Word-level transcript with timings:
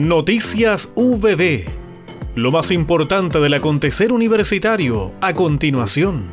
Noticias 0.00 0.88
VB. 0.96 1.68
Lo 2.34 2.50
más 2.50 2.70
importante 2.70 3.38
del 3.38 3.52
acontecer 3.52 4.14
universitario 4.14 5.12
a 5.20 5.34
continuación. 5.34 6.24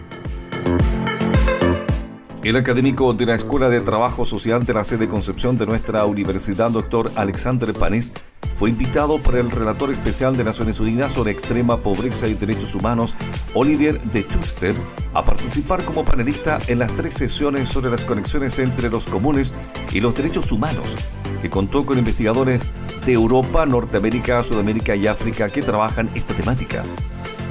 El 2.46 2.56
académico 2.56 3.14
de 3.14 3.26
la 3.26 3.36
Escuela 3.36 3.68
de 3.68 3.82
Trabajo 3.82 4.24
Social 4.24 4.66
de 4.66 4.74
la 4.74 4.86
sede 4.86 5.10
Concepción 5.10 5.58
de 5.58 5.66
nuestra 5.66 6.06
universidad, 6.06 6.72
doctor 6.72 7.12
Alexander 7.18 7.74
Panis, 7.74 8.14
fue 8.58 8.72
invitado 8.72 9.20
por 9.20 9.36
el 9.36 9.52
relator 9.52 9.92
especial 9.92 10.36
de 10.36 10.44
Naciones 10.44 10.80
Unidas 10.80 11.14
sobre 11.14 11.32
extrema 11.32 11.78
pobreza 11.78 12.28
y 12.28 12.34
derechos 12.34 12.74
humanos, 12.74 13.14
Olivier 13.54 14.02
de 14.02 14.28
Chuster, 14.28 14.76
a 15.14 15.24
participar 15.24 15.86
como 15.86 16.04
panelista 16.04 16.58
en 16.66 16.80
las 16.80 16.94
tres 16.96 17.14
sesiones 17.14 17.70
sobre 17.70 17.92
las 17.92 18.04
conexiones 18.04 18.58
entre 18.58 18.90
los 18.90 19.06
comunes 19.06 19.54
y 19.94 20.02
los 20.02 20.16
derechos 20.16 20.52
humanos, 20.52 20.96
que 21.40 21.52
contó 21.52 21.86
con 21.86 22.00
investigadores 22.00 22.74
de 23.06 23.14
Europa, 23.14 23.68
Norteamérica, 23.68 24.42
Sudamérica 24.42 24.96
y 24.96 25.06
África 25.06 25.50
que 25.50 25.62
trabajan 25.62 26.10
esta 26.16 26.34
temática. 26.34 26.84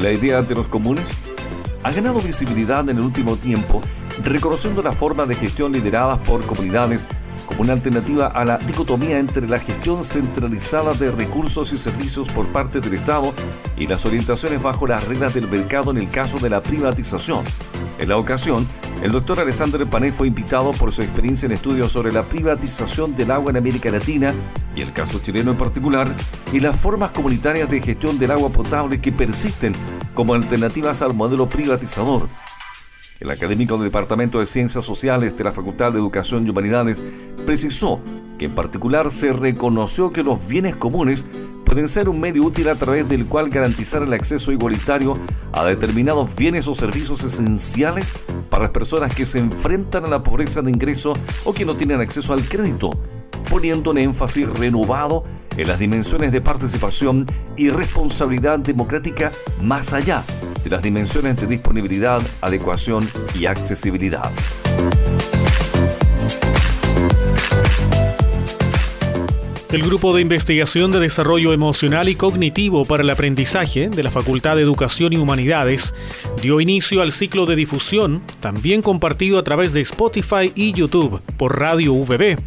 La 0.01 0.11
idea 0.11 0.43
de 0.43 0.57
los 0.57 0.66
comunes 0.66 1.09
ha 1.85 1.93
ganado 1.93 2.21
visibilidad 2.21 2.88
en 2.91 2.99
el 2.99 3.05
último 3.05 3.37
tiempo, 3.37 3.80
reconociendo 4.25 4.83
la 4.83 4.91
forma 4.91 5.25
de 5.25 5.37
gestión 5.37 5.71
lideradas 5.71 6.19
por 6.27 6.45
comunidades 6.47 7.07
como 7.45 7.63
una 7.63 7.73
alternativa 7.75 8.29
a 8.29 8.45
la 8.45 8.59
dicotomía 8.59 9.19
entre 9.19 9.47
la 9.47 9.59
gestión 9.59 10.05
centralizada 10.05 10.95
de 10.95 11.11
recursos 11.11 11.73
y 11.73 11.79
servicios 11.79 12.29
por 12.31 12.47
parte 12.49 12.81
del 12.81 12.95
Estado 12.95 13.35
y 13.77 13.87
las 13.87 14.07
orientaciones 14.07 14.63
bajo 14.63 14.87
las 14.87 15.07
reglas 15.07 15.35
del 15.35 15.49
mercado 15.49 15.91
en 15.91 15.99
el 15.99 16.09
caso 16.09 16.39
de 16.39 16.51
la 16.51 16.61
privatización. 16.61 17.45
En 17.99 18.09
la 18.09 18.19
ocasión, 18.19 18.67
el 19.03 19.13
doctor 19.13 19.41
Alexander 19.41 19.87
Pané 19.87 20.13
fue 20.13 20.29
invitado 20.29 20.73
por 20.73 20.93
su 20.93 21.03
experiencia 21.03 21.47
en 21.47 21.53
estudios 21.53 21.93
sobre 21.93 22.13
la 22.13 22.25
privatización 22.25 23.15
del 23.15 23.30
agua 23.30 23.51
en 23.51 23.59
América 23.59 23.91
Latina 23.91 24.35
y 24.75 24.83
el 24.83 24.93
caso 24.93 25.19
chileno 25.21 25.53
en 25.53 25.57
particular, 25.57 26.15
y 26.53 26.61
las 26.61 26.79
formas 26.79 27.11
comunitarias 27.11 27.71
de 27.71 27.80
gestión 27.80 28.19
del 28.19 28.30
agua 28.30 28.51
potable 28.51 29.01
que 29.01 29.13
persisten 29.13 29.73
como 30.15 30.35
alternativas 30.35 31.01
al 31.01 31.15
modelo 31.15 31.49
privatizador. 31.49 32.29
El 33.19 33.31
académico 33.31 33.77
del 33.77 33.85
Departamento 33.85 34.41
de 34.41 34.47
Ciencias 34.47 34.85
Sociales 34.85 35.35
de 35.35 35.45
la 35.45 35.53
Facultad 35.53 35.91
de 35.91 35.99
Educación 35.99 36.47
y 36.47 36.51
Humanidades 36.51 37.03
precisó 37.47 38.03
que 38.39 38.45
en 38.45 38.55
particular 38.55 39.11
se 39.11 39.33
reconoció 39.33 40.13
que 40.13 40.23
los 40.23 40.47
bienes 40.47 40.77
comunes 40.77 41.27
pueden 41.65 41.89
ser 41.89 42.11
un 42.11 42.21
medio 42.21 42.45
útil 42.45 42.69
a 42.69 42.75
través 42.75 43.09
del 43.09 43.25
cual 43.25 43.49
garantizar 43.49 44.03
el 44.03 44.13
acceso 44.13 44.53
igualitario 44.53 45.19
a 45.53 45.65
determinados 45.65 46.37
bienes 46.37 46.69
o 46.69 46.75
servicios 46.75 47.25
esenciales 47.25 48.13
para 48.51 48.65
las 48.65 48.73
personas 48.73 49.15
que 49.15 49.25
se 49.25 49.39
enfrentan 49.39 50.05
a 50.05 50.09
la 50.09 50.23
pobreza 50.23 50.61
de 50.61 50.71
ingreso 50.71 51.15
o 51.45 51.55
que 51.55 51.65
no 51.65 51.75
tienen 51.75 52.03
acceso 52.03 52.35
al 52.35 52.47
crédito, 52.47 52.91
poniendo 53.49 53.93
un 53.93 53.99
énfasis 53.99 54.47
renovado 54.59 55.25
en 55.57 55.69
las 55.69 55.79
dimensiones 55.79 56.33
de 56.33 56.43
participación 56.43 57.25
y 57.57 57.71
responsabilidad 57.71 58.59
democrática 58.59 59.33
más 59.63 59.95
allá 59.95 60.23
de 60.67 60.71
las 60.71 60.83
dimensiones 60.83 61.37
de 61.37 61.47
disponibilidad, 61.47 62.21
adecuación 62.41 63.09
y 63.39 63.47
accesibilidad. 63.47 64.33
El 69.71 69.83
Grupo 69.83 70.12
de 70.12 70.22
Investigación 70.22 70.91
de 70.91 70.99
Desarrollo 70.99 71.53
Emocional 71.53 72.09
y 72.09 72.17
Cognitivo 72.17 72.84
para 72.84 73.05
el 73.05 73.11
Aprendizaje 73.11 73.89
de 73.89 74.03
la 74.03 74.11
Facultad 74.11 74.56
de 74.56 74.62
Educación 74.62 75.12
y 75.12 75.19
Humanidades 75.19 75.94
dio 76.43 76.61
inicio 76.61 77.00
al 77.00 77.12
ciclo 77.12 77.47
de 77.47 77.55
difusión, 77.55 78.21
también 78.41 78.83
compartido 78.83 79.39
a 79.39 79.44
través 79.44 79.72
de 79.72 79.83
Spotify 79.83 80.50
y 80.56 80.72
YouTube 80.72 81.22
por 81.37 81.61
Radio 81.61 81.94
VB 81.94 82.39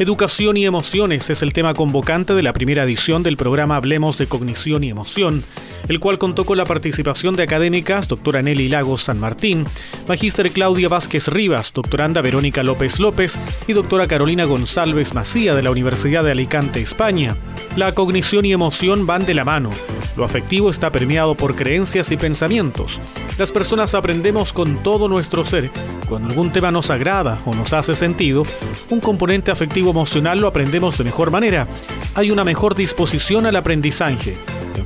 Educación 0.00 0.56
y 0.56 0.64
emociones 0.64 1.28
es 1.28 1.42
el 1.42 1.52
tema 1.52 1.74
convocante 1.74 2.32
de 2.34 2.42
la 2.44 2.52
primera 2.52 2.84
edición 2.84 3.24
del 3.24 3.36
programa 3.36 3.74
Hablemos 3.74 4.16
de 4.16 4.28
Cognición 4.28 4.84
y 4.84 4.90
Emoción, 4.90 5.42
el 5.88 5.98
cual 5.98 6.18
contó 6.18 6.46
con 6.46 6.56
la 6.56 6.64
participación 6.64 7.34
de 7.34 7.42
académicas 7.42 8.06
doctora 8.06 8.40
Nelly 8.40 8.68
Lagos 8.68 9.02
San 9.02 9.18
Martín, 9.18 9.66
magíster 10.08 10.50
Claudia 10.50 10.88
Vázquez 10.88 11.28
Rivas, 11.28 11.72
doctoranda 11.72 12.22
Verónica 12.22 12.62
López 12.62 12.98
López 12.98 13.38
y 13.66 13.74
doctora 13.74 14.08
Carolina 14.08 14.44
González 14.44 15.12
Macía 15.12 15.54
de 15.54 15.62
la 15.62 15.70
Universidad 15.70 16.24
de 16.24 16.30
Alicante, 16.30 16.80
España. 16.80 17.36
La 17.76 17.92
cognición 17.92 18.44
y 18.46 18.52
emoción 18.52 19.06
van 19.06 19.26
de 19.26 19.34
la 19.34 19.44
mano. 19.44 19.70
Lo 20.16 20.24
afectivo 20.24 20.70
está 20.70 20.90
permeado 20.90 21.34
por 21.34 21.54
creencias 21.54 22.10
y 22.10 22.16
pensamientos. 22.16 23.00
Las 23.38 23.52
personas 23.52 23.94
aprendemos 23.94 24.52
con 24.52 24.82
todo 24.82 25.08
nuestro 25.08 25.44
ser. 25.44 25.70
Cuando 26.08 26.30
algún 26.30 26.52
tema 26.52 26.70
nos 26.70 26.90
agrada 26.90 27.38
o 27.44 27.54
nos 27.54 27.72
hace 27.72 27.94
sentido, 27.94 28.44
un 28.88 29.00
componente 29.00 29.50
afectivo 29.50 29.90
emocional 29.90 30.40
lo 30.40 30.48
aprendemos 30.48 30.96
de 30.96 31.04
mejor 31.04 31.30
manera. 31.30 31.68
Hay 32.14 32.30
una 32.30 32.44
mejor 32.44 32.74
disposición 32.74 33.46
al 33.46 33.56
aprendizaje, 33.56 34.36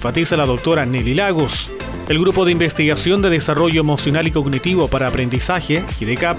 enfatiza 0.03 0.37
la 0.37 0.47
doctora 0.47 0.85
Nelly 0.85 1.15
Lagos. 1.15 1.71
El 2.09 2.19
Grupo 2.19 2.45
de 2.45 2.51
Investigación 2.51 3.23
de 3.23 3.31
Desarrollo 3.31 3.81
Emocional 3.81 4.27
y 4.27 4.33
Cognitivo 4.33 4.89
para 4.89 5.07
Aprendizaje, 5.07 5.85
GIDECAP, 5.97 6.37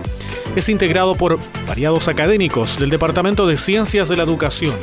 es 0.57 0.67
integrado 0.67 1.15
por 1.15 1.39
variados 1.65 2.09
académicos 2.09 2.77
del 2.77 2.89
Departamento 2.89 3.47
de 3.47 3.55
Ciencias 3.55 4.09
de 4.09 4.17
la 4.17 4.23
Educación. 4.23 4.75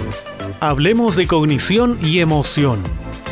Hablemos 0.61 1.17
de 1.17 1.27
cognición 1.27 1.99
y 2.01 2.21
emoción. 2.21 2.83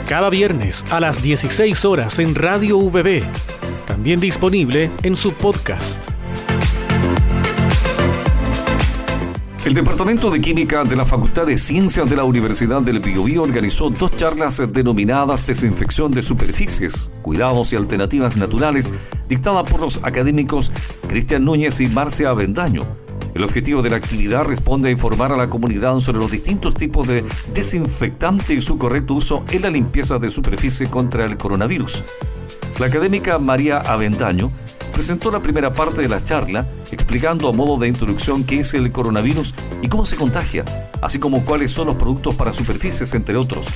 Cada 0.06 0.28
viernes 0.28 0.84
a 0.90 1.00
las 1.00 1.22
16 1.22 1.82
horas 1.86 2.18
en 2.18 2.34
Radio 2.34 2.76
VB. 2.78 3.22
También 3.86 4.20
disponible 4.20 4.90
en 5.02 5.16
su 5.16 5.32
podcast. 5.32 6.17
El 9.64 9.74
Departamento 9.74 10.30
de 10.30 10.40
Química 10.40 10.84
de 10.84 10.94
la 10.94 11.04
Facultad 11.04 11.44
de 11.46 11.58
Ciencias 11.58 12.08
de 12.08 12.16
la 12.16 12.24
Universidad 12.24 12.80
del 12.80 13.00
Biobío 13.00 13.42
organizó 13.42 13.90
dos 13.90 14.14
charlas 14.14 14.62
denominadas 14.72 15.46
Desinfección 15.46 16.12
de 16.12 16.22
Superficies, 16.22 17.10
Cuidados 17.22 17.72
y 17.72 17.76
Alternativas 17.76 18.36
Naturales, 18.36 18.92
dictadas 19.28 19.68
por 19.68 19.80
los 19.80 19.98
académicos 20.04 20.70
Cristian 21.08 21.44
Núñez 21.44 21.80
y 21.80 21.88
Marcia 21.88 22.30
Avendaño. 22.30 22.86
El 23.34 23.44
objetivo 23.44 23.82
de 23.82 23.90
la 23.90 23.96
actividad 23.96 24.44
responde 24.44 24.88
a 24.88 24.92
informar 24.92 25.32
a 25.32 25.36
la 25.36 25.50
comunidad 25.50 25.98
sobre 26.00 26.18
los 26.18 26.30
distintos 26.30 26.74
tipos 26.74 27.06
de 27.06 27.24
desinfectante 27.52 28.54
y 28.54 28.62
su 28.62 28.78
correcto 28.78 29.14
uso 29.14 29.44
en 29.50 29.62
la 29.62 29.70
limpieza 29.70 30.18
de 30.18 30.30
superficie 30.30 30.88
contra 30.88 31.24
el 31.24 31.36
coronavirus. 31.36 32.04
La 32.78 32.86
académica 32.86 33.38
María 33.38 33.78
Avendaño 33.78 34.50
presentó 34.92 35.30
la 35.30 35.40
primera 35.40 35.72
parte 35.72 36.02
de 36.02 36.08
la 36.08 36.24
charla 36.24 36.66
explicando 36.90 37.48
a 37.48 37.52
modo 37.52 37.78
de 37.78 37.88
introducción 37.88 38.44
qué 38.44 38.60
es 38.60 38.74
el 38.74 38.90
coronavirus 38.90 39.54
y 39.82 39.88
cómo 39.88 40.04
se 40.04 40.16
contagia, 40.16 40.64
así 41.00 41.18
como 41.18 41.44
cuáles 41.44 41.70
son 41.70 41.86
los 41.86 41.96
productos 41.96 42.34
para 42.34 42.52
superficies, 42.52 43.14
entre 43.14 43.36
otros. 43.36 43.68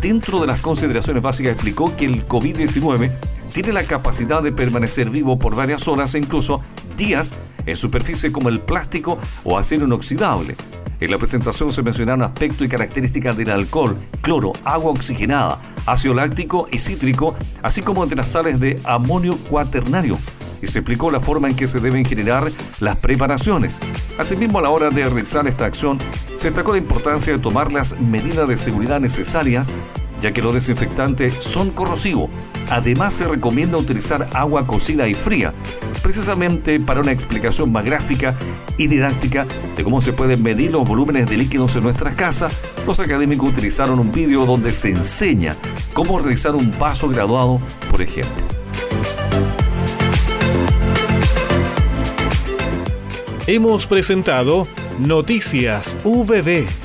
Dentro 0.00 0.40
de 0.40 0.46
las 0.46 0.60
consideraciones 0.60 1.22
básicas 1.22 1.52
explicó 1.52 1.94
que 1.96 2.06
el 2.06 2.26
COVID-19 2.26 3.10
tiene 3.52 3.72
la 3.72 3.84
capacidad 3.84 4.42
de 4.42 4.50
permanecer 4.50 5.10
vivo 5.10 5.38
por 5.38 5.54
varias 5.54 5.86
horas 5.88 6.14
e 6.14 6.18
incluso 6.18 6.60
días 6.96 7.34
en 7.66 7.76
superficie 7.76 8.32
como 8.32 8.48
el 8.48 8.60
plástico 8.60 9.18
o 9.44 9.58
acero 9.58 9.86
inoxidable. 9.86 10.56
En 11.02 11.10
la 11.10 11.18
presentación 11.18 11.72
se 11.72 11.82
mencionaron 11.82 12.22
aspectos 12.22 12.64
y 12.64 12.68
características 12.68 13.36
del 13.36 13.50
alcohol, 13.50 13.96
cloro, 14.20 14.52
agua 14.62 14.92
oxigenada, 14.92 15.58
ácido 15.84 16.14
láctico 16.14 16.68
y 16.70 16.78
cítrico, 16.78 17.34
así 17.60 17.82
como 17.82 18.06
de 18.06 18.14
las 18.14 18.28
sales 18.28 18.60
de 18.60 18.80
amonio 18.84 19.36
cuaternario, 19.50 20.16
y 20.62 20.68
se 20.68 20.78
explicó 20.78 21.10
la 21.10 21.18
forma 21.18 21.48
en 21.48 21.56
que 21.56 21.66
se 21.66 21.80
deben 21.80 22.04
generar 22.04 22.52
las 22.78 22.98
preparaciones. 22.98 23.80
Asimismo, 24.16 24.60
a 24.60 24.62
la 24.62 24.70
hora 24.70 24.90
de 24.90 25.02
realizar 25.02 25.44
esta 25.48 25.66
acción, 25.66 25.98
se 26.36 26.50
destacó 26.50 26.70
la 26.70 26.78
importancia 26.78 27.32
de 27.32 27.40
tomar 27.40 27.72
las 27.72 27.98
medidas 27.98 28.46
de 28.46 28.56
seguridad 28.56 29.00
necesarias 29.00 29.72
ya 30.22 30.32
que 30.32 30.40
los 30.40 30.54
desinfectantes 30.54 31.34
son 31.40 31.70
corrosivos. 31.70 32.30
Además 32.70 33.12
se 33.12 33.26
recomienda 33.26 33.76
utilizar 33.76 34.30
agua 34.32 34.66
cocida 34.66 35.08
y 35.08 35.14
fría, 35.14 35.52
precisamente 36.02 36.80
para 36.80 37.00
una 37.00 37.12
explicación 37.12 37.70
más 37.72 37.84
gráfica 37.84 38.34
y 38.78 38.86
didáctica 38.86 39.46
de 39.76 39.84
cómo 39.84 40.00
se 40.00 40.12
pueden 40.12 40.42
medir 40.42 40.70
los 40.70 40.88
volúmenes 40.88 41.28
de 41.28 41.36
líquidos 41.36 41.76
en 41.76 41.82
nuestras 41.82 42.14
casas. 42.14 42.54
Los 42.86 43.00
académicos 43.00 43.50
utilizaron 43.50 43.98
un 43.98 44.12
vídeo 44.12 44.46
donde 44.46 44.72
se 44.72 44.90
enseña 44.90 45.56
cómo 45.92 46.18
realizar 46.18 46.54
un 46.54 46.70
paso 46.70 47.08
graduado, 47.08 47.60
por 47.90 48.00
ejemplo. 48.00 48.42
hemos 53.46 53.86
presentado 53.86 54.66
Noticias 55.00 55.96
VB 56.04 56.81